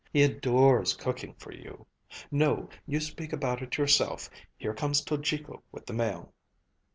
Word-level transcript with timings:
He 0.11 0.23
adores 0.23 0.95
cooking 0.95 1.35
for 1.35 1.51
you. 1.53 1.85
No, 2.31 2.69
you 2.87 2.99
speak 2.99 3.31
about 3.31 3.61
it 3.61 3.77
yourself. 3.77 4.31
Here 4.57 4.73
comes 4.73 5.05
Tojiko 5.05 5.61
with 5.71 5.85
the 5.85 5.93
mail." 5.93 6.33